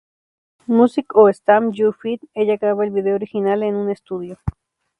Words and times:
Music" 0.65 1.05
o 1.15 1.31
"Stamp 1.31 1.75
your 1.75 1.93
feet" 1.95 2.21
ella 2.33 2.57
graba 2.57 2.83
el 2.85 2.89
video 2.89 3.13
original 3.13 3.61
en 3.61 3.75
un 3.75 3.91
estudio. 3.91 4.39